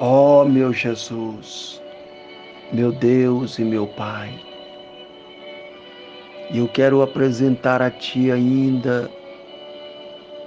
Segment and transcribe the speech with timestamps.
[0.00, 1.82] Ó oh, meu Jesus,
[2.72, 4.32] meu Deus e meu Pai,
[6.54, 9.10] eu quero apresentar a Ti ainda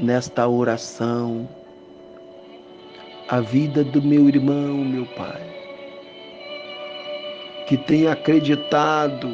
[0.00, 1.46] nesta oração
[3.28, 5.42] a vida do meu irmão, meu Pai,
[7.66, 9.28] que tem acreditado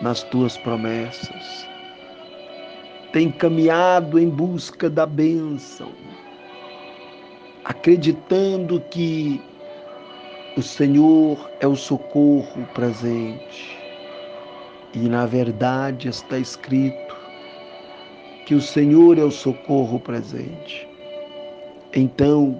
[0.00, 1.68] nas Tuas promessas,
[3.12, 5.90] tem caminhado em busca da bênção
[7.66, 9.42] acreditando que
[10.56, 13.76] o Senhor é o socorro presente.
[14.94, 17.16] E na verdade está escrito
[18.46, 20.88] que o Senhor é o socorro presente.
[21.92, 22.56] Então,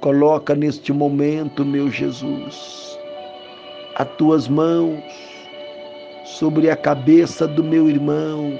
[0.00, 2.98] coloca neste momento, meu Jesus,
[3.96, 5.04] as tuas mãos
[6.24, 8.58] sobre a cabeça do meu irmão.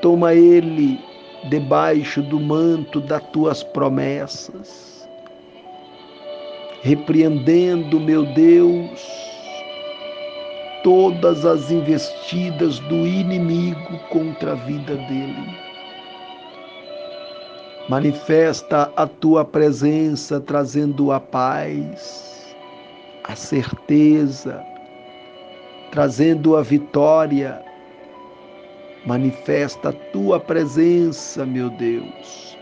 [0.00, 0.98] Toma ele
[1.48, 5.08] debaixo do manto das tuas promessas,
[6.82, 9.00] repreendendo, meu Deus,
[10.82, 15.64] todas as investidas do inimigo contra a vida dele.
[17.88, 22.54] Manifesta a tua presença trazendo a paz,
[23.24, 24.64] a certeza,
[25.90, 27.62] trazendo a vitória
[29.06, 32.56] Manifesta a tua presença, meu Deus,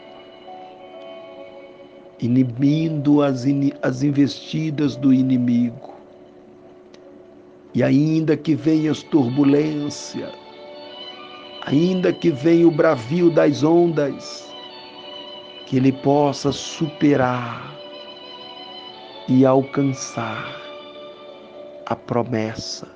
[2.18, 5.94] inibindo as, in, as investidas do inimigo.
[7.72, 10.32] E ainda que venha as turbulência,
[11.64, 14.52] ainda que venha o bravio das ondas,
[15.66, 17.72] que ele possa superar
[19.28, 20.60] e alcançar
[21.86, 22.88] a promessa,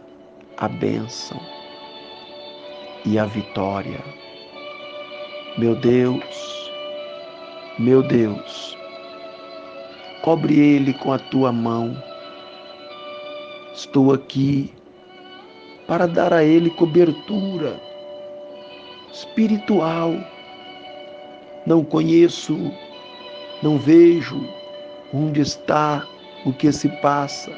[0.57, 1.56] a bênção
[3.07, 4.01] e a vitória.
[5.57, 6.71] Meu Deus,
[7.79, 8.77] meu Deus,
[10.23, 11.97] cobre ele com a tua mão.
[13.73, 14.73] Estou aqui
[15.87, 17.81] para dar a ele cobertura
[19.13, 20.13] espiritual.
[21.65, 22.59] Não conheço,
[23.63, 24.41] não vejo
[25.15, 26.07] onde está,
[26.45, 27.53] o que se passa.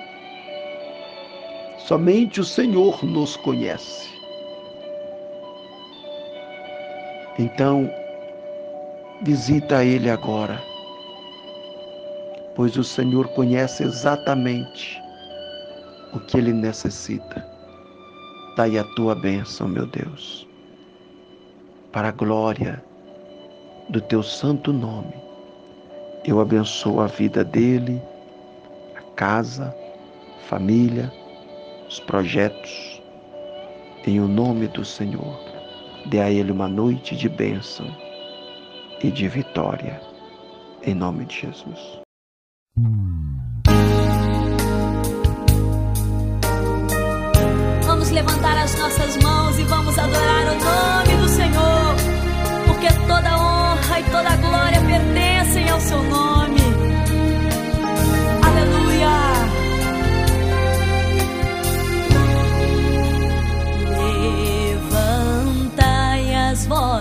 [1.79, 4.18] Somente o Senhor nos conhece.
[7.51, 7.91] Então,
[9.23, 10.61] visita ele agora,
[12.55, 15.01] pois o Senhor conhece exatamente
[16.13, 17.43] o que ele necessita.
[18.55, 20.47] Daí a tua bênção, meu Deus,
[21.91, 22.85] para a glória
[23.89, 25.15] do teu santo nome.
[26.27, 28.03] Eu abençoo a vida dele,
[28.95, 29.75] a casa,
[30.37, 31.11] a família,
[31.89, 33.03] os projetos,
[34.07, 35.58] em o nome do Senhor.
[36.07, 37.87] Dê a ele uma noite de bênção
[39.03, 40.01] e de vitória.
[40.83, 42.01] Em nome de Jesus.
[47.85, 49.48] Vamos levantar as nossas mãos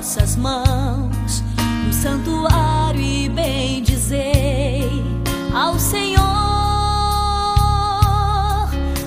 [0.07, 1.44] vossas mãos
[1.85, 5.03] no santuário e bem dizei
[5.53, 6.23] ao Senhor,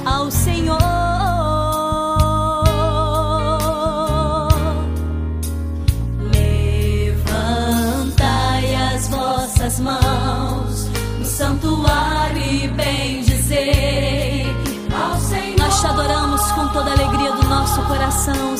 [0.04, 0.78] ao Senhor.
[7.10, 10.86] Levantai as vossas mãos
[11.18, 14.44] no santuário e bem dizei
[14.92, 15.58] ao Senhor.
[15.60, 18.59] Nós te adoramos com toda a alegria do nosso coração.